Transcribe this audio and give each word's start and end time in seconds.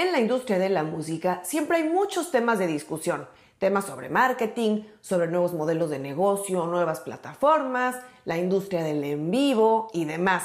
En 0.00 0.12
la 0.12 0.18
industria 0.18 0.58
de 0.58 0.70
la 0.70 0.82
música 0.82 1.42
siempre 1.44 1.76
hay 1.76 1.84
muchos 1.84 2.30
temas 2.30 2.58
de 2.58 2.66
discusión. 2.66 3.28
Temas 3.58 3.84
sobre 3.84 4.08
marketing, 4.08 4.84
sobre 5.02 5.26
nuevos 5.26 5.52
modelos 5.52 5.90
de 5.90 5.98
negocio, 5.98 6.64
nuevas 6.64 7.00
plataformas, 7.00 7.96
la 8.24 8.38
industria 8.38 8.82
del 8.82 9.04
en 9.04 9.30
vivo 9.30 9.90
y 9.92 10.06
demás. 10.06 10.44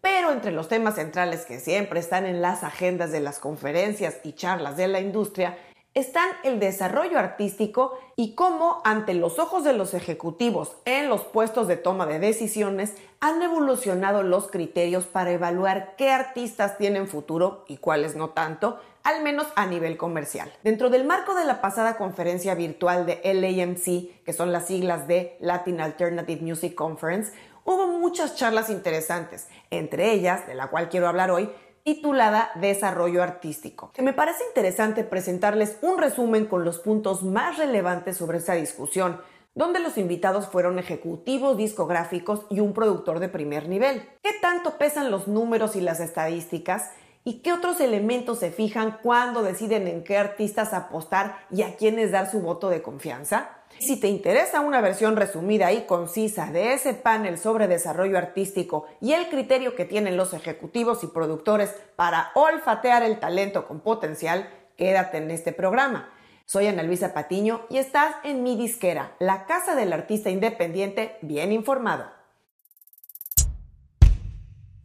Pero 0.00 0.32
entre 0.32 0.52
los 0.52 0.68
temas 0.68 0.94
centrales 0.94 1.44
que 1.44 1.60
siempre 1.60 2.00
están 2.00 2.24
en 2.24 2.40
las 2.40 2.64
agendas 2.64 3.12
de 3.12 3.20
las 3.20 3.40
conferencias 3.40 4.20
y 4.24 4.32
charlas 4.32 4.78
de 4.78 4.88
la 4.88 5.00
industria 5.00 5.58
están 5.92 6.28
el 6.42 6.58
desarrollo 6.58 7.18
artístico 7.18 7.98
y 8.16 8.34
cómo 8.34 8.80
ante 8.84 9.12
los 9.12 9.38
ojos 9.38 9.64
de 9.64 9.74
los 9.74 9.92
ejecutivos 9.92 10.76
en 10.86 11.10
los 11.10 11.24
puestos 11.24 11.68
de 11.68 11.76
toma 11.76 12.06
de 12.06 12.18
decisiones 12.18 12.94
han 13.20 13.40
evolucionado 13.42 14.22
los 14.22 14.50
criterios 14.50 15.04
para 15.04 15.30
evaluar 15.30 15.94
qué 15.96 16.10
artistas 16.10 16.78
tienen 16.78 17.06
futuro 17.06 17.64
y 17.68 17.76
cuáles 17.76 18.16
no 18.16 18.30
tanto, 18.30 18.80
al 19.04 19.22
menos 19.22 19.46
a 19.54 19.66
nivel 19.66 19.96
comercial. 19.96 20.50
Dentro 20.64 20.90
del 20.90 21.04
marco 21.04 21.34
de 21.34 21.44
la 21.44 21.60
pasada 21.60 21.96
conferencia 21.96 22.54
virtual 22.54 23.06
de 23.06 23.20
LAMC, 23.22 24.24
que 24.24 24.32
son 24.32 24.50
las 24.50 24.66
siglas 24.66 25.06
de 25.06 25.36
Latin 25.40 25.80
Alternative 25.80 26.40
Music 26.40 26.74
Conference, 26.74 27.32
hubo 27.64 27.86
muchas 27.86 28.34
charlas 28.34 28.70
interesantes, 28.70 29.48
entre 29.70 30.12
ellas, 30.12 30.46
de 30.46 30.54
la 30.54 30.68
cual 30.68 30.88
quiero 30.88 31.06
hablar 31.06 31.30
hoy, 31.30 31.50
titulada 31.84 32.50
Desarrollo 32.54 33.22
Artístico, 33.22 33.92
que 33.92 34.00
me 34.00 34.14
parece 34.14 34.42
interesante 34.48 35.04
presentarles 35.04 35.76
un 35.82 35.98
resumen 35.98 36.46
con 36.46 36.64
los 36.64 36.78
puntos 36.78 37.22
más 37.22 37.58
relevantes 37.58 38.16
sobre 38.16 38.38
esta 38.38 38.54
discusión, 38.54 39.20
donde 39.54 39.80
los 39.80 39.98
invitados 39.98 40.48
fueron 40.48 40.78
ejecutivos 40.78 41.58
discográficos 41.58 42.46
y 42.48 42.60
un 42.60 42.72
productor 42.72 43.20
de 43.20 43.28
primer 43.28 43.68
nivel. 43.68 44.08
¿Qué 44.22 44.30
tanto 44.40 44.78
pesan 44.78 45.10
los 45.10 45.28
números 45.28 45.76
y 45.76 45.82
las 45.82 46.00
estadísticas? 46.00 46.90
¿Y 47.26 47.38
qué 47.38 47.54
otros 47.54 47.80
elementos 47.80 48.40
se 48.40 48.50
fijan 48.50 48.98
cuando 49.02 49.42
deciden 49.42 49.88
en 49.88 50.04
qué 50.04 50.18
artistas 50.18 50.74
apostar 50.74 51.38
y 51.50 51.62
a 51.62 51.74
quiénes 51.74 52.10
dar 52.10 52.30
su 52.30 52.42
voto 52.42 52.68
de 52.68 52.82
confianza? 52.82 53.48
Si 53.78 53.98
te 53.98 54.08
interesa 54.08 54.60
una 54.60 54.82
versión 54.82 55.16
resumida 55.16 55.72
y 55.72 55.86
concisa 55.86 56.52
de 56.52 56.74
ese 56.74 56.92
panel 56.92 57.38
sobre 57.38 57.66
desarrollo 57.66 58.18
artístico 58.18 58.84
y 59.00 59.14
el 59.14 59.30
criterio 59.30 59.74
que 59.74 59.86
tienen 59.86 60.18
los 60.18 60.34
ejecutivos 60.34 61.02
y 61.02 61.06
productores 61.06 61.74
para 61.96 62.30
olfatear 62.34 63.02
el 63.02 63.18
talento 63.18 63.66
con 63.66 63.80
potencial, 63.80 64.50
quédate 64.76 65.16
en 65.16 65.30
este 65.30 65.52
programa. 65.52 66.12
Soy 66.44 66.66
Ana 66.66 66.82
Luisa 66.82 67.14
Patiño 67.14 67.62
y 67.70 67.78
estás 67.78 68.16
en 68.22 68.42
mi 68.42 68.54
disquera, 68.54 69.16
la 69.18 69.46
casa 69.46 69.74
del 69.74 69.94
artista 69.94 70.28
independiente 70.28 71.16
bien 71.22 71.52
informado. 71.52 72.13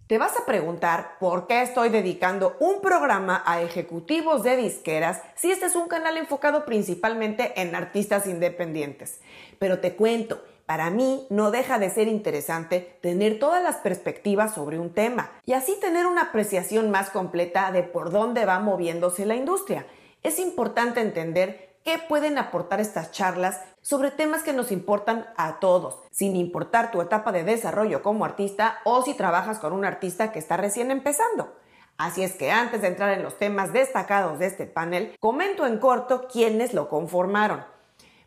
Te 0.09 0.17
vas 0.17 0.35
a 0.37 0.45
preguntar 0.47 1.17
por 1.19 1.45
qué 1.45 1.61
estoy 1.61 1.89
dedicando 1.89 2.57
un 2.59 2.81
programa 2.81 3.43
a 3.45 3.61
ejecutivos 3.61 4.41
de 4.41 4.57
disqueras 4.57 5.21
si 5.35 5.51
este 5.51 5.67
es 5.67 5.75
un 5.75 5.87
canal 5.87 6.17
enfocado 6.17 6.65
principalmente 6.65 7.61
en 7.61 7.75
artistas 7.75 8.25
independientes. 8.25 9.21
Pero 9.59 9.81
te 9.81 9.95
cuento, 9.95 10.43
para 10.65 10.89
mí 10.89 11.27
no 11.29 11.51
deja 11.51 11.77
de 11.77 11.91
ser 11.91 12.07
interesante 12.07 12.97
tener 13.01 13.37
todas 13.37 13.61
las 13.61 13.75
perspectivas 13.75 14.55
sobre 14.55 14.79
un 14.79 14.95
tema 14.95 15.29
y 15.45 15.53
así 15.53 15.77
tener 15.79 16.07
una 16.07 16.23
apreciación 16.23 16.89
más 16.89 17.11
completa 17.11 17.71
de 17.71 17.83
por 17.83 18.09
dónde 18.09 18.45
va 18.45 18.59
moviéndose 18.59 19.27
la 19.27 19.35
industria. 19.35 19.85
Es 20.23 20.39
importante 20.39 21.01
entender 21.01 21.68
qué 21.83 21.97
pueden 21.97 22.37
aportar 22.37 22.79
estas 22.79 23.11
charlas 23.11 23.61
sobre 23.81 24.11
temas 24.11 24.43
que 24.43 24.53
nos 24.53 24.71
importan 24.71 25.27
a 25.37 25.59
todos, 25.59 25.99
sin 26.11 26.35
importar 26.35 26.91
tu 26.91 27.01
etapa 27.01 27.31
de 27.31 27.43
desarrollo 27.43 28.01
como 28.01 28.25
artista 28.25 28.79
o 28.83 29.01
si 29.01 29.13
trabajas 29.13 29.59
con 29.59 29.73
un 29.73 29.85
artista 29.85 30.31
que 30.31 30.39
está 30.39 30.57
recién 30.57 30.91
empezando. 30.91 31.55
Así 31.97 32.23
es 32.23 32.35
que 32.35 32.51
antes 32.51 32.81
de 32.81 32.87
entrar 32.87 33.11
en 33.11 33.23
los 33.23 33.37
temas 33.37 33.73
destacados 33.73 34.39
de 34.39 34.45
este 34.45 34.65
panel, 34.65 35.15
comento 35.19 35.65
en 35.65 35.79
corto 35.79 36.27
quiénes 36.31 36.73
lo 36.73 36.87
conformaron. 36.87 37.65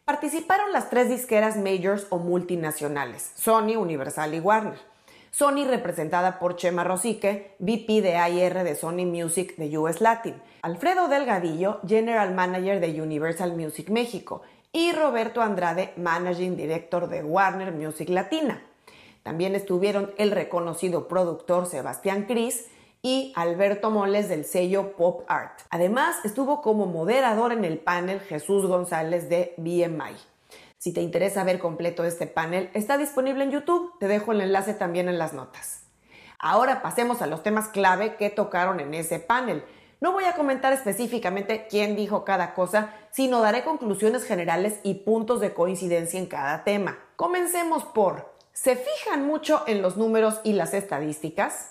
Participaron 0.04 0.72
las 0.72 0.90
tres 0.90 1.08
disqueras 1.08 1.56
majors 1.56 2.06
o 2.10 2.18
multinacionales, 2.18 3.32
Sony, 3.34 3.76
Universal 3.76 4.34
y 4.34 4.40
Warner. 4.40 4.91
Sony 5.32 5.64
representada 5.66 6.38
por 6.38 6.56
Chema 6.56 6.84
Rosique, 6.84 7.56
VP 7.58 8.02
de 8.02 8.16
AIR 8.16 8.64
de 8.64 8.74
Sony 8.74 9.06
Music 9.06 9.56
de 9.56 9.78
US 9.78 10.02
Latin, 10.02 10.34
Alfredo 10.60 11.08
Delgadillo, 11.08 11.80
General 11.88 12.34
Manager 12.34 12.80
de 12.80 13.00
Universal 13.00 13.56
Music 13.56 13.88
México, 13.88 14.42
y 14.72 14.92
Roberto 14.92 15.40
Andrade, 15.40 15.94
Managing 15.96 16.54
Director 16.54 17.08
de 17.08 17.24
Warner 17.24 17.72
Music 17.72 18.10
Latina. 18.10 18.62
También 19.22 19.54
estuvieron 19.54 20.12
el 20.18 20.32
reconocido 20.32 21.08
productor 21.08 21.64
Sebastián 21.64 22.26
Cris 22.26 22.66
y 23.00 23.32
Alberto 23.34 23.90
Moles 23.90 24.28
del 24.28 24.44
sello 24.44 24.96
Pop 24.96 25.24
Art. 25.28 25.60
Además, 25.70 26.16
estuvo 26.24 26.60
como 26.60 26.84
moderador 26.84 27.52
en 27.52 27.64
el 27.64 27.78
panel 27.78 28.20
Jesús 28.20 28.66
González 28.66 29.30
de 29.30 29.54
BMI. 29.56 30.31
Si 30.82 30.92
te 30.92 31.00
interesa 31.00 31.44
ver 31.44 31.60
completo 31.60 32.02
este 32.02 32.26
panel, 32.26 32.68
está 32.74 32.98
disponible 32.98 33.44
en 33.44 33.52
YouTube. 33.52 33.96
Te 34.00 34.08
dejo 34.08 34.32
el 34.32 34.40
enlace 34.40 34.74
también 34.74 35.08
en 35.08 35.16
las 35.16 35.32
notas. 35.32 35.82
Ahora 36.40 36.82
pasemos 36.82 37.22
a 37.22 37.28
los 37.28 37.44
temas 37.44 37.68
clave 37.68 38.16
que 38.16 38.30
tocaron 38.30 38.80
en 38.80 38.92
ese 38.92 39.20
panel. 39.20 39.64
No 40.00 40.10
voy 40.10 40.24
a 40.24 40.34
comentar 40.34 40.72
específicamente 40.72 41.68
quién 41.70 41.94
dijo 41.94 42.24
cada 42.24 42.52
cosa, 42.54 42.92
sino 43.12 43.40
daré 43.40 43.62
conclusiones 43.62 44.24
generales 44.24 44.80
y 44.82 44.94
puntos 44.94 45.38
de 45.38 45.54
coincidencia 45.54 46.18
en 46.18 46.26
cada 46.26 46.64
tema. 46.64 46.98
Comencemos 47.14 47.84
por, 47.84 48.34
¿se 48.52 48.74
fijan 48.74 49.24
mucho 49.24 49.62
en 49.68 49.82
los 49.82 49.96
números 49.96 50.40
y 50.42 50.52
las 50.52 50.74
estadísticas? 50.74 51.70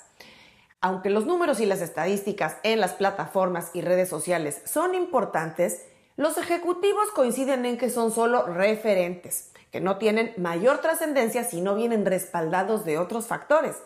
Aunque 0.80 1.10
los 1.10 1.26
números 1.26 1.60
y 1.60 1.66
las 1.66 1.82
estadísticas 1.82 2.56
en 2.64 2.80
las 2.80 2.94
plataformas 2.94 3.72
y 3.74 3.82
redes 3.82 4.08
sociales 4.08 4.62
son 4.64 4.96
importantes, 4.96 5.82
los 6.18 6.38
ejecutivos 6.38 7.10
coinciden 7.12 7.66
en 7.66 7.78
que 7.78 7.90
son 7.90 8.12
solo 8.12 8.46
referentes, 8.46 9.52
que 9.72 9.80
no 9.80 9.98
tienen 9.98 10.34
mayor 10.38 10.80
trascendencia 10.80 11.44
si 11.44 11.62
no 11.62 11.76
vienen 11.76 12.06
respaldados 12.06 12.84
de 12.86 12.98
otros 12.98 13.28
factores. 13.28 13.78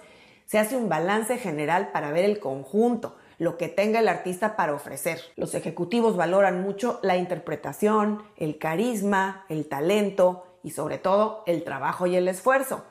Se 0.45 0.57
hace 0.57 0.75
un 0.75 0.89
balance 0.89 1.37
general 1.37 1.91
para 1.91 2.11
ver 2.11 2.25
el 2.25 2.39
conjunto, 2.39 3.15
lo 3.37 3.57
que 3.57 3.67
tenga 3.67 3.99
el 3.99 4.07
artista 4.07 4.55
para 4.55 4.73
ofrecer. 4.73 5.21
Los 5.35 5.55
ejecutivos 5.55 6.17
valoran 6.17 6.61
mucho 6.61 6.99
la 7.03 7.17
interpretación, 7.17 8.23
el 8.37 8.57
carisma, 8.57 9.45
el 9.49 9.67
talento 9.67 10.45
y 10.63 10.71
sobre 10.71 10.97
todo 10.97 11.43
el 11.45 11.63
trabajo 11.63 12.07
y 12.07 12.15
el 12.15 12.27
esfuerzo. 12.27 12.83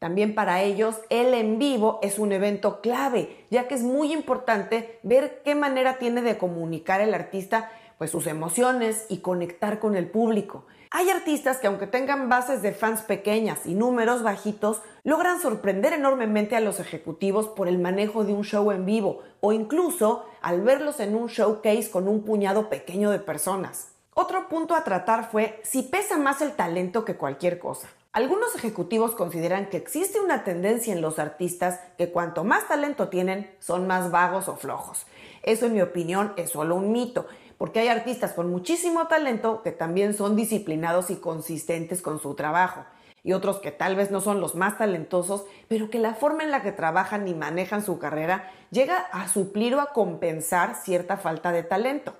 También 0.00 0.34
para 0.34 0.62
ellos 0.62 0.96
el 1.10 1.34
en 1.34 1.58
vivo 1.58 1.98
es 2.02 2.18
un 2.18 2.32
evento 2.32 2.80
clave, 2.80 3.44
ya 3.50 3.68
que 3.68 3.74
es 3.74 3.82
muy 3.82 4.12
importante 4.14 4.98
ver 5.02 5.42
qué 5.44 5.54
manera 5.54 5.98
tiene 5.98 6.22
de 6.22 6.38
comunicar 6.38 7.02
el 7.02 7.12
artista 7.12 7.70
pues 8.00 8.12
sus 8.12 8.26
emociones 8.26 9.04
y 9.10 9.18
conectar 9.18 9.78
con 9.78 9.94
el 9.94 10.08
público. 10.08 10.64
Hay 10.90 11.10
artistas 11.10 11.58
que 11.58 11.66
aunque 11.66 11.86
tengan 11.86 12.30
bases 12.30 12.62
de 12.62 12.72
fans 12.72 13.02
pequeñas 13.02 13.66
y 13.66 13.74
números 13.74 14.22
bajitos, 14.22 14.80
logran 15.04 15.38
sorprender 15.38 15.92
enormemente 15.92 16.56
a 16.56 16.60
los 16.60 16.80
ejecutivos 16.80 17.48
por 17.48 17.68
el 17.68 17.78
manejo 17.78 18.24
de 18.24 18.32
un 18.32 18.42
show 18.42 18.70
en 18.72 18.86
vivo 18.86 19.20
o 19.40 19.52
incluso 19.52 20.24
al 20.40 20.62
verlos 20.62 20.98
en 20.98 21.14
un 21.14 21.26
showcase 21.26 21.90
con 21.90 22.08
un 22.08 22.22
puñado 22.22 22.70
pequeño 22.70 23.10
de 23.10 23.18
personas. 23.18 23.88
Otro 24.14 24.48
punto 24.48 24.74
a 24.74 24.82
tratar 24.82 25.30
fue 25.30 25.60
si 25.62 25.82
pesa 25.82 26.16
más 26.16 26.40
el 26.40 26.52
talento 26.52 27.04
que 27.04 27.16
cualquier 27.16 27.58
cosa. 27.58 27.86
Algunos 28.12 28.56
ejecutivos 28.56 29.10
consideran 29.10 29.68
que 29.68 29.76
existe 29.76 30.20
una 30.20 30.42
tendencia 30.42 30.94
en 30.94 31.02
los 31.02 31.18
artistas 31.18 31.80
que 31.98 32.10
cuanto 32.10 32.44
más 32.44 32.66
talento 32.66 33.08
tienen, 33.08 33.54
son 33.60 33.86
más 33.86 34.10
vagos 34.10 34.48
o 34.48 34.56
flojos. 34.56 35.04
Eso 35.42 35.66
en 35.66 35.74
mi 35.74 35.82
opinión 35.82 36.32
es 36.36 36.50
solo 36.50 36.76
un 36.76 36.92
mito 36.92 37.26
porque 37.60 37.80
hay 37.80 37.88
artistas 37.88 38.32
con 38.32 38.48
muchísimo 38.50 39.06
talento 39.06 39.60
que 39.62 39.70
también 39.70 40.14
son 40.14 40.34
disciplinados 40.34 41.10
y 41.10 41.16
consistentes 41.16 42.00
con 42.00 42.18
su 42.18 42.32
trabajo, 42.32 42.86
y 43.22 43.34
otros 43.34 43.58
que 43.58 43.70
tal 43.70 43.96
vez 43.96 44.10
no 44.10 44.22
son 44.22 44.40
los 44.40 44.54
más 44.54 44.78
talentosos, 44.78 45.44
pero 45.68 45.90
que 45.90 45.98
la 45.98 46.14
forma 46.14 46.42
en 46.42 46.52
la 46.52 46.62
que 46.62 46.72
trabajan 46.72 47.28
y 47.28 47.34
manejan 47.34 47.84
su 47.84 47.98
carrera 47.98 48.50
llega 48.70 48.96
a 49.12 49.28
suplir 49.28 49.74
o 49.74 49.82
a 49.82 49.92
compensar 49.92 50.74
cierta 50.74 51.18
falta 51.18 51.52
de 51.52 51.62
talento. 51.62 52.14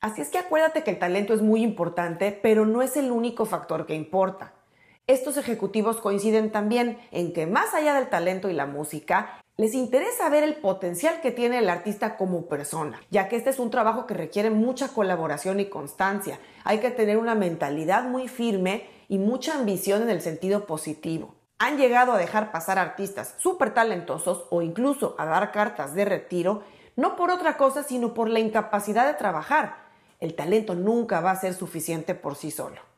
Así 0.00 0.20
es 0.20 0.28
que 0.28 0.38
acuérdate 0.38 0.84
que 0.84 0.92
el 0.92 1.00
talento 1.00 1.34
es 1.34 1.42
muy 1.42 1.64
importante, 1.64 2.30
pero 2.30 2.64
no 2.64 2.80
es 2.80 2.96
el 2.96 3.10
único 3.10 3.46
factor 3.46 3.86
que 3.86 3.96
importa. 3.96 4.52
Estos 5.06 5.36
ejecutivos 5.36 5.98
coinciden 5.98 6.50
también 6.50 6.98
en 7.10 7.34
que 7.34 7.46
más 7.46 7.74
allá 7.74 7.92
del 7.92 8.08
talento 8.08 8.48
y 8.48 8.54
la 8.54 8.64
música, 8.64 9.38
les 9.58 9.74
interesa 9.74 10.30
ver 10.30 10.42
el 10.42 10.56
potencial 10.56 11.20
que 11.20 11.30
tiene 11.30 11.58
el 11.58 11.68
artista 11.68 12.16
como 12.16 12.46
persona, 12.46 12.98
ya 13.10 13.28
que 13.28 13.36
este 13.36 13.50
es 13.50 13.58
un 13.58 13.70
trabajo 13.70 14.06
que 14.06 14.14
requiere 14.14 14.48
mucha 14.48 14.88
colaboración 14.88 15.60
y 15.60 15.66
constancia. 15.66 16.38
Hay 16.64 16.78
que 16.78 16.90
tener 16.90 17.18
una 17.18 17.34
mentalidad 17.34 18.04
muy 18.04 18.28
firme 18.28 18.88
y 19.06 19.18
mucha 19.18 19.58
ambición 19.58 20.00
en 20.00 20.08
el 20.08 20.22
sentido 20.22 20.64
positivo. 20.64 21.34
Han 21.58 21.76
llegado 21.76 22.12
a 22.12 22.18
dejar 22.18 22.50
pasar 22.50 22.78
artistas 22.78 23.34
súper 23.36 23.74
talentosos 23.74 24.46
o 24.48 24.62
incluso 24.62 25.16
a 25.18 25.26
dar 25.26 25.52
cartas 25.52 25.94
de 25.94 26.06
retiro, 26.06 26.62
no 26.96 27.14
por 27.14 27.30
otra 27.30 27.58
cosa, 27.58 27.82
sino 27.82 28.14
por 28.14 28.30
la 28.30 28.40
incapacidad 28.40 29.06
de 29.06 29.18
trabajar. 29.18 29.84
El 30.18 30.34
talento 30.34 30.74
nunca 30.74 31.20
va 31.20 31.32
a 31.32 31.36
ser 31.36 31.52
suficiente 31.52 32.14
por 32.14 32.36
sí 32.36 32.50
solo. 32.50 32.93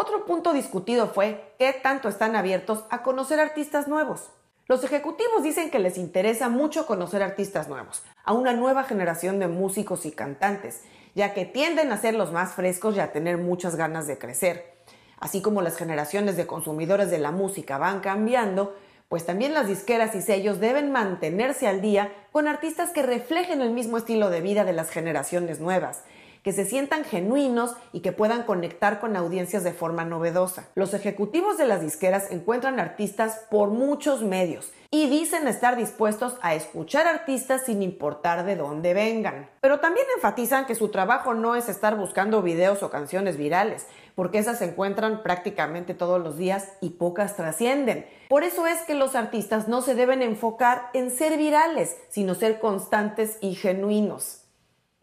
Otro 0.00 0.24
punto 0.24 0.54
discutido 0.54 1.08
fue 1.08 1.52
qué 1.58 1.74
tanto 1.74 2.08
están 2.08 2.34
abiertos 2.34 2.84
a 2.88 3.02
conocer 3.02 3.38
artistas 3.38 3.86
nuevos. 3.86 4.30
Los 4.66 4.82
ejecutivos 4.82 5.42
dicen 5.42 5.70
que 5.70 5.78
les 5.78 5.98
interesa 5.98 6.48
mucho 6.48 6.86
conocer 6.86 7.22
artistas 7.22 7.68
nuevos. 7.68 8.02
a 8.24 8.32
una 8.32 8.54
nueva 8.54 8.84
generación 8.84 9.38
de 9.38 9.48
músicos 9.48 10.06
y 10.06 10.12
cantantes, 10.12 10.84
ya 11.14 11.34
que 11.34 11.44
tienden 11.44 11.92
a 11.92 11.98
ser 11.98 12.14
los 12.14 12.32
más 12.32 12.54
frescos 12.54 12.96
y 12.96 13.00
a 13.00 13.12
tener 13.12 13.36
muchas 13.36 13.76
ganas 13.76 14.06
de 14.06 14.16
crecer. 14.16 14.72
Así 15.18 15.42
como 15.42 15.60
las 15.60 15.76
generaciones 15.76 16.38
de 16.38 16.46
consumidores 16.46 17.10
de 17.10 17.18
la 17.18 17.30
música 17.30 17.76
van 17.76 18.00
cambiando, 18.00 18.74
pues 19.10 19.26
también 19.26 19.52
las 19.52 19.66
disqueras 19.66 20.14
y 20.14 20.22
sellos 20.22 20.60
deben 20.60 20.92
mantenerse 20.92 21.68
al 21.68 21.82
día 21.82 22.10
con 22.32 22.48
artistas 22.48 22.88
que 22.88 23.02
reflejen 23.02 23.60
el 23.60 23.72
mismo 23.72 23.98
estilo 23.98 24.30
de 24.30 24.40
vida 24.40 24.64
de 24.64 24.72
las 24.72 24.88
generaciones 24.88 25.60
nuevas, 25.60 26.04
que 26.42 26.52
se 26.52 26.64
sientan 26.64 27.04
genuinos 27.04 27.74
y 27.92 28.00
que 28.00 28.12
puedan 28.12 28.44
conectar 28.44 29.00
con 29.00 29.16
audiencias 29.16 29.64
de 29.64 29.72
forma 29.72 30.04
novedosa. 30.04 30.68
Los 30.74 30.94
ejecutivos 30.94 31.58
de 31.58 31.66
las 31.66 31.80
disqueras 31.80 32.30
encuentran 32.30 32.80
artistas 32.80 33.46
por 33.50 33.68
muchos 33.70 34.22
medios 34.22 34.72
y 34.92 35.08
dicen 35.08 35.46
estar 35.46 35.76
dispuestos 35.76 36.36
a 36.42 36.54
escuchar 36.54 37.06
artistas 37.06 37.62
sin 37.66 37.80
importar 37.80 38.44
de 38.44 38.56
dónde 38.56 38.92
vengan. 38.92 39.48
Pero 39.60 39.78
también 39.78 40.06
enfatizan 40.16 40.66
que 40.66 40.74
su 40.74 40.88
trabajo 40.88 41.32
no 41.32 41.54
es 41.54 41.68
estar 41.68 41.96
buscando 41.96 42.42
videos 42.42 42.82
o 42.82 42.90
canciones 42.90 43.36
virales, 43.36 43.86
porque 44.16 44.38
esas 44.38 44.58
se 44.58 44.64
encuentran 44.64 45.22
prácticamente 45.22 45.94
todos 45.94 46.20
los 46.20 46.36
días 46.36 46.72
y 46.80 46.90
pocas 46.90 47.36
trascienden. 47.36 48.04
Por 48.28 48.42
eso 48.42 48.66
es 48.66 48.80
que 48.80 48.94
los 48.94 49.14
artistas 49.14 49.68
no 49.68 49.80
se 49.80 49.94
deben 49.94 50.22
enfocar 50.22 50.90
en 50.92 51.10
ser 51.10 51.38
virales, 51.38 51.96
sino 52.08 52.34
ser 52.34 52.58
constantes 52.58 53.38
y 53.40 53.54
genuinos. 53.54 54.40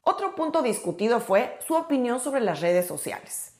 Otro 0.09 0.35
punto 0.35 0.61
discutido 0.61 1.19
fue 1.19 1.59
su 1.67 1.75
opinión 1.75 2.21
sobre 2.21 2.39
las 2.39 2.61
redes 2.61 2.87
sociales. 2.87 3.51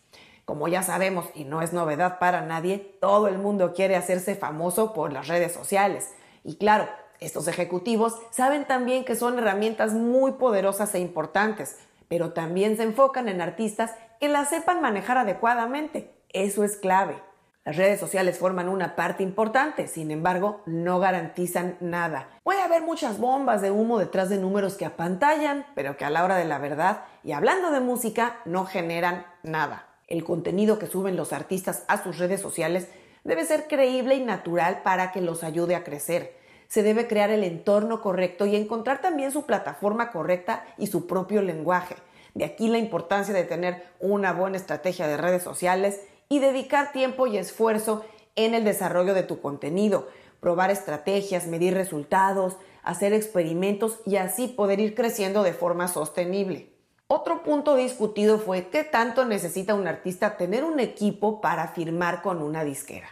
Como 0.46 0.70
ya 0.70 0.82
sabemos, 0.82 1.26
y 1.36 1.44
no 1.44 1.62
es 1.62 1.74
novedad 1.74 2.20
para 2.20 2.40
nadie, 2.40 2.78
todo 3.02 3.28
el 3.28 3.38
mundo 3.38 3.74
quiere 3.74 3.98
hacerse 3.98 4.34
famoso 4.34 4.94
por 4.94 5.12
las 5.12 5.28
redes 5.28 5.52
sociales. 5.52 6.14
Y 6.46 6.56
claro, 6.56 6.88
estos 7.20 7.50
ejecutivos 7.50 8.18
saben 8.32 8.64
también 8.64 9.04
que 9.04 9.18
son 9.18 9.38
herramientas 9.38 9.92
muy 9.92 10.32
poderosas 10.32 10.96
e 10.96 11.00
importantes, 11.00 11.80
pero 12.08 12.32
también 12.32 12.78
se 12.78 12.84
enfocan 12.84 13.28
en 13.28 13.42
artistas 13.42 13.92
que 14.22 14.30
las 14.30 14.48
sepan 14.48 14.80
manejar 14.80 15.18
adecuadamente. 15.18 16.14
Eso 16.30 16.64
es 16.64 16.78
clave. 16.78 17.22
Las 17.68 17.76
redes 17.76 18.00
sociales 18.00 18.38
forman 18.38 18.70
una 18.70 18.96
parte 18.96 19.24
importante, 19.24 19.90
sin 19.90 20.10
embargo, 20.10 20.62
no 20.66 21.00
garantizan 21.00 21.76
nada. 21.82 22.30
Puede 22.42 22.62
haber 22.62 22.82
muchas 22.82 23.20
bombas 23.20 23.62
de 23.62 23.72
humo 23.72 24.00
detrás 24.00 24.30
de 24.30 24.38
números 24.38 24.76
que 24.76 24.86
apantallan, 24.86 25.66
pero 25.76 25.98
que 25.98 26.06
a 26.06 26.10
la 26.10 26.24
hora 26.24 26.38
de 26.38 26.46
la 26.46 26.60
verdad 26.60 27.02
y 27.26 27.34
hablando 27.34 27.70
de 27.72 27.82
música 27.82 28.38
no 28.46 28.66
generan 28.66 29.26
nada. 29.44 29.86
El 30.08 30.24
contenido 30.24 30.80
que 30.80 30.88
suben 30.88 31.18
los 31.18 31.34
artistas 31.34 31.84
a 31.90 32.02
sus 32.02 32.20
redes 32.20 32.40
sociales 32.40 32.88
debe 33.26 33.44
ser 33.44 33.68
creíble 33.68 34.16
y 34.16 34.24
natural 34.24 34.82
para 34.82 35.12
que 35.12 35.20
los 35.20 35.44
ayude 35.44 35.76
a 35.76 35.84
crecer. 35.84 36.38
Se 36.70 36.84
debe 36.84 37.06
crear 37.06 37.32
el 37.32 37.44
entorno 37.44 38.02
correcto 38.02 38.46
y 38.46 38.56
encontrar 38.56 39.02
también 39.02 39.34
su 39.34 39.46
plataforma 39.46 40.14
correcta 40.14 40.64
y 40.78 40.88
su 40.88 41.06
propio 41.06 41.42
lenguaje. 41.42 41.98
De 42.34 42.46
aquí 42.46 42.70
la 42.70 42.78
importancia 42.78 43.34
de 43.34 43.44
tener 43.44 43.84
una 44.00 44.32
buena 44.32 44.56
estrategia 44.56 45.06
de 45.06 45.18
redes 45.18 45.44
sociales 45.44 46.00
y 46.30 46.40
dedicar 46.40 46.92
tiempo 46.92 47.28
y 47.28 47.38
esfuerzo 47.38 48.06
en 48.36 48.54
el 48.54 48.64
desarrollo 48.64 49.14
de 49.14 49.24
tu 49.24 49.42
contenido, 49.42 50.08
probar 50.40 50.72
estrategias, 50.72 51.48
medir 51.48 51.74
resultados, 51.74 52.58
hacer 52.84 53.14
experimentos 53.14 54.00
y 54.06 54.16
así 54.16 54.48
poder 54.48 54.80
ir 54.80 54.96
creciendo 54.96 55.44
de 55.44 55.54
forma 55.54 55.88
sostenible. 55.88 56.72
Otro 57.08 57.42
punto 57.44 57.76
discutido 57.76 58.38
fue 58.38 58.68
qué 58.68 58.84
tanto 58.84 59.26
necesita 59.26 59.76
un 59.76 59.88
artista 59.88 60.36
tener 60.38 60.64
un 60.64 60.80
equipo 60.80 61.40
para 61.40 61.70
firmar 61.70 62.22
con 62.22 62.42
una 62.42 62.64
disquera. 62.64 63.08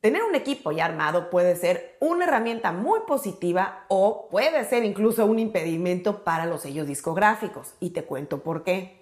Tener 0.00 0.22
un 0.22 0.34
equipo 0.34 0.70
ya 0.70 0.84
armado 0.84 1.28
puede 1.28 1.56
ser 1.56 1.96
una 1.98 2.24
herramienta 2.24 2.72
muy 2.72 3.00
positiva 3.06 3.84
o 3.88 4.28
puede 4.30 4.64
ser 4.64 4.84
incluso 4.84 5.26
un 5.26 5.38
impedimento 5.38 6.22
para 6.24 6.46
los 6.46 6.62
sellos 6.62 6.86
discográficos. 6.86 7.74
Y 7.80 7.90
te 7.90 8.04
cuento 8.04 8.42
por 8.42 8.62
qué. 8.62 8.97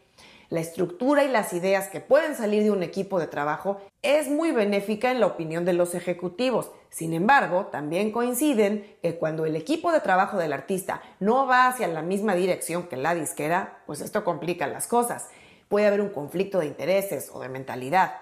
La 0.49 0.61
estructura 0.61 1.25
y 1.25 1.29
las 1.29 1.53
ideas 1.53 1.89
que 1.89 2.01
pueden 2.01 2.37
salir 2.37 2.63
de 2.63 2.71
un 2.71 2.85
equipo 2.85 3.19
de 3.19 3.27
trabajo 3.27 3.81
es 4.03 4.29
muy 4.29 4.53
benéfica 4.53 5.11
en 5.11 5.19
la 5.19 5.27
opinión 5.27 5.65
de 5.65 5.73
los 5.73 5.95
ejecutivos. 5.97 6.71
Sin 6.89 7.15
embargo, 7.15 7.67
también 7.67 8.13
coinciden 8.13 8.97
que 9.03 9.17
cuando 9.17 9.45
el 9.45 9.57
equipo 9.57 9.91
de 9.91 10.01
trabajo 10.01 10.39
del 10.39 10.53
artista 10.53 11.03
no 11.19 11.47
va 11.47 11.67
hacia 11.67 11.89
la 11.89 12.03
misma 12.03 12.37
dirección 12.37 12.85
que 12.85 12.97
la 12.97 13.17
disquera, 13.17 13.83
pues 13.87 14.01
esto 14.01 14.23
complica 14.23 14.69
las 14.69 14.87
cosas. 14.87 15.29
Puede 15.69 15.89
haber 15.89 16.01
un 16.01 16.11
conflicto 16.11 16.61
de 16.61 16.67
intereses 16.67 17.29
o 17.33 17.41
de 17.41 17.49
mentalidad. 17.49 18.15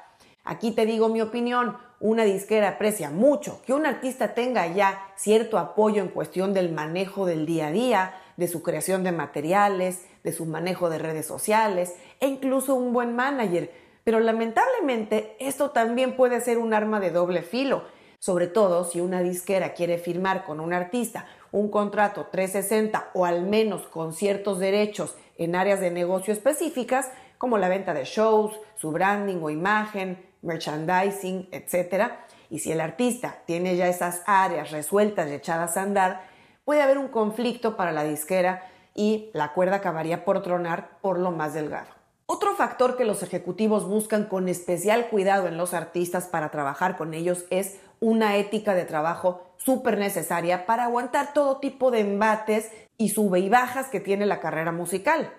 Aquí 0.45 0.73
te 0.73 0.87
digo 0.87 1.11
mi 1.11 1.21
opinión, 1.21 1.77
una 2.01 2.25
disquera 2.25 2.69
aprecia 2.69 3.11
mucho 3.11 3.63
que 3.65 3.73
un 3.73 3.87
artista 3.87 4.35
tenga 4.35 4.67
ya 4.67 5.09
cierto 5.17 5.59
apoyo 5.59 6.03
en 6.03 6.09
cuestión 6.09 6.53
del 6.53 6.73
manejo 6.73 7.25
del 7.27 7.47
día 7.47 7.69
a 7.69 7.71
día, 7.71 8.15
de 8.37 8.49
su 8.49 8.63
creación 8.63 9.05
de 9.05 9.13
materiales, 9.13 10.05
de 10.23 10.33
su 10.33 10.45
manejo 10.45 10.91
de 10.91 10.99
redes 10.99 11.27
sociales 11.27 11.95
e 12.25 12.27
incluso 12.27 12.75
un 12.75 12.95
buen 12.95 13.15
manager. 13.15 13.71
Pero 14.03 14.19
lamentablemente 14.19 15.37
esto 15.39 15.73
también 15.73 16.17
puede 16.17 16.41
ser 16.41 16.57
un 16.57 16.73
arma 16.73 16.99
de 16.99 17.11
doble 17.11 17.43
filo, 17.43 17.85
sobre 18.19 18.47
todo 18.47 18.85
si 18.85 19.03
una 19.03 19.21
disquera 19.21 19.75
quiere 19.75 19.99
firmar 19.99 20.47
con 20.47 20.59
un 20.59 20.73
artista 20.73 21.27
un 21.53 21.69
contrato 21.69 22.29
360 22.33 23.11
o 23.13 23.27
al 23.27 23.43
menos 23.43 23.87
con 23.89 24.15
ciertos 24.15 24.59
derechos 24.59 25.15
en 25.37 25.55
áreas 25.55 25.81
de 25.81 25.91
negocio 25.91 26.33
específicas 26.33 27.11
como 27.37 27.59
la 27.59 27.69
venta 27.69 27.93
de 27.93 28.05
shows, 28.05 28.59
su 28.75 28.91
branding 28.91 29.43
o 29.43 29.51
imagen, 29.51 30.25
merchandising, 30.41 31.51
etc. 31.53 32.13
Y 32.49 32.61
si 32.61 32.73
el 32.73 32.81
artista 32.81 33.43
tiene 33.45 33.77
ya 33.77 33.87
esas 33.87 34.23
áreas 34.25 34.71
resueltas 34.71 35.29
y 35.29 35.35
echadas 35.35 35.77
a 35.77 35.83
andar, 35.83 36.23
puede 36.65 36.81
haber 36.81 36.97
un 36.97 37.09
conflicto 37.09 37.77
para 37.77 37.93
la 37.93 38.05
disquera 38.05 38.67
y 38.95 39.31
la 39.35 39.53
cuerda 39.53 39.77
acabaría 39.77 40.25
por 40.25 40.43
tronar 40.43 40.99
por 41.03 41.19
lo 41.19 41.31
más 41.31 41.53
delgado. 41.53 42.04
Otro 42.27 42.55
factor 42.57 42.97
que 42.97 43.05
los 43.05 43.23
ejecutivos 43.23 43.87
buscan 43.87 44.25
con 44.25 44.49
especial 44.49 45.09
cuidado 45.09 45.47
en 45.47 45.59
los 45.59 45.75
artistas 45.75 46.27
para 46.27 46.51
trabajar 46.51 46.97
con 46.97 47.13
ellos 47.13 47.45
es 47.51 47.79
una 48.01 48.37
ética 48.37 48.75
de 48.75 48.87
trabajo 48.87 49.43
súper 49.59 49.99
necesaria 49.99 50.65
para 50.65 50.85
aguantar 50.85 51.35
todo 51.35 51.59
tipo 51.59 51.91
de 51.91 52.01
embates 52.01 52.73
y 52.97 53.11
sube 53.11 53.41
y 53.41 53.51
bajas 53.51 53.89
que 53.89 54.01
tiene 54.01 54.25
la 54.25 54.41
carrera 54.41 54.73
musical. 54.73 55.35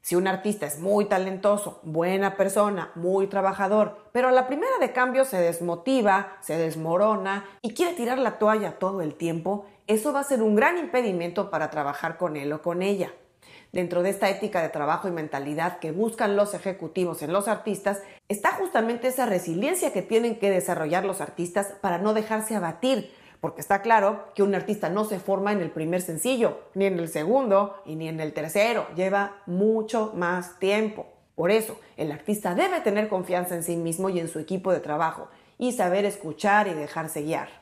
Si 0.00 0.16
un 0.16 0.26
artista 0.26 0.64
es 0.64 0.80
muy 0.80 1.04
talentoso, 1.04 1.80
buena 1.82 2.36
persona, 2.36 2.92
muy 2.94 3.26
trabajador, 3.26 4.08
pero 4.12 4.28
a 4.28 4.32
la 4.32 4.46
primera 4.46 4.78
de 4.80 4.92
cambio 4.92 5.26
se 5.26 5.38
desmotiva, 5.38 6.38
se 6.40 6.56
desmorona 6.56 7.44
y 7.60 7.74
quiere 7.74 7.92
tirar 7.92 8.18
la 8.18 8.38
toalla 8.38 8.78
todo 8.78 9.02
el 9.02 9.14
tiempo, 9.14 9.66
eso 9.86 10.14
va 10.14 10.20
a 10.20 10.24
ser 10.24 10.42
un 10.42 10.56
gran 10.56 10.78
impedimento 10.78 11.50
para 11.50 11.68
trabajar 11.68 12.16
con 12.16 12.36
él 12.36 12.52
o 12.54 12.62
con 12.62 12.80
ella. 12.80 13.12
Dentro 13.72 14.02
de 14.02 14.10
esta 14.10 14.28
ética 14.28 14.60
de 14.60 14.68
trabajo 14.68 15.08
y 15.08 15.12
mentalidad 15.12 15.78
que 15.78 15.92
buscan 15.92 16.36
los 16.36 16.52
ejecutivos 16.52 17.22
en 17.22 17.32
los 17.32 17.48
artistas, 17.48 18.02
está 18.28 18.52
justamente 18.52 19.08
esa 19.08 19.24
resiliencia 19.24 19.94
que 19.94 20.02
tienen 20.02 20.38
que 20.38 20.50
desarrollar 20.50 21.06
los 21.06 21.22
artistas 21.22 21.72
para 21.80 21.96
no 21.96 22.12
dejarse 22.12 22.54
abatir, 22.54 23.10
porque 23.40 23.62
está 23.62 23.80
claro 23.80 24.26
que 24.34 24.42
un 24.42 24.54
artista 24.54 24.90
no 24.90 25.06
se 25.06 25.18
forma 25.18 25.52
en 25.52 25.62
el 25.62 25.70
primer 25.70 26.02
sencillo, 26.02 26.60
ni 26.74 26.84
en 26.84 26.98
el 26.98 27.08
segundo 27.08 27.80
y 27.86 27.96
ni 27.96 28.08
en 28.08 28.20
el 28.20 28.34
tercero, 28.34 28.86
lleva 28.94 29.36
mucho 29.46 30.12
más 30.14 30.58
tiempo. 30.58 31.06
Por 31.34 31.50
eso, 31.50 31.80
el 31.96 32.12
artista 32.12 32.54
debe 32.54 32.82
tener 32.82 33.08
confianza 33.08 33.54
en 33.54 33.62
sí 33.62 33.76
mismo 33.76 34.10
y 34.10 34.20
en 34.20 34.28
su 34.28 34.38
equipo 34.38 34.70
de 34.70 34.80
trabajo 34.80 35.28
y 35.56 35.72
saber 35.72 36.04
escuchar 36.04 36.68
y 36.68 36.74
dejarse 36.74 37.22
guiar. 37.22 37.61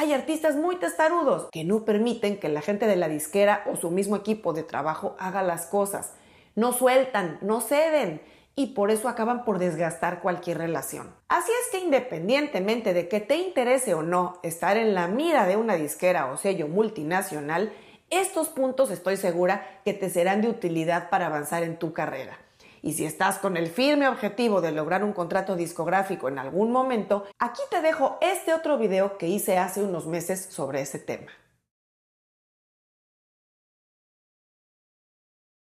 Hay 0.00 0.12
artistas 0.12 0.54
muy 0.54 0.76
testarudos 0.76 1.48
que 1.50 1.64
no 1.64 1.84
permiten 1.84 2.38
que 2.38 2.48
la 2.48 2.60
gente 2.60 2.86
de 2.86 2.94
la 2.94 3.08
disquera 3.08 3.64
o 3.66 3.74
su 3.74 3.90
mismo 3.90 4.14
equipo 4.14 4.52
de 4.52 4.62
trabajo 4.62 5.16
haga 5.18 5.42
las 5.42 5.66
cosas. 5.66 6.12
No 6.54 6.72
sueltan, 6.72 7.38
no 7.40 7.60
ceden 7.60 8.22
y 8.54 8.74
por 8.74 8.92
eso 8.92 9.08
acaban 9.08 9.44
por 9.44 9.58
desgastar 9.58 10.20
cualquier 10.20 10.58
relación. 10.58 11.12
Así 11.26 11.50
es 11.50 11.72
que 11.72 11.84
independientemente 11.84 12.94
de 12.94 13.08
que 13.08 13.18
te 13.18 13.38
interese 13.38 13.94
o 13.94 14.04
no 14.04 14.38
estar 14.44 14.76
en 14.76 14.94
la 14.94 15.08
mira 15.08 15.48
de 15.48 15.56
una 15.56 15.74
disquera 15.74 16.30
o 16.30 16.36
sello 16.36 16.68
multinacional, 16.68 17.72
estos 18.08 18.50
puntos 18.50 18.92
estoy 18.92 19.16
segura 19.16 19.80
que 19.84 19.94
te 19.94 20.10
serán 20.10 20.42
de 20.42 20.48
utilidad 20.48 21.10
para 21.10 21.26
avanzar 21.26 21.64
en 21.64 21.76
tu 21.76 21.92
carrera. 21.92 22.38
Y 22.82 22.92
si 22.92 23.04
estás 23.04 23.38
con 23.38 23.56
el 23.56 23.68
firme 23.68 24.08
objetivo 24.08 24.60
de 24.60 24.72
lograr 24.72 25.04
un 25.04 25.12
contrato 25.12 25.56
discográfico 25.56 26.28
en 26.28 26.38
algún 26.38 26.70
momento, 26.70 27.24
aquí 27.38 27.62
te 27.70 27.80
dejo 27.80 28.18
este 28.20 28.54
otro 28.54 28.78
video 28.78 29.18
que 29.18 29.28
hice 29.28 29.58
hace 29.58 29.82
unos 29.82 30.06
meses 30.06 30.46
sobre 30.50 30.80
ese 30.80 30.98
tema. 30.98 31.30